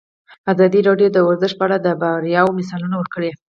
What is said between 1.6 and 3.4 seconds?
اړه د بریاوو مثالونه ورکړي.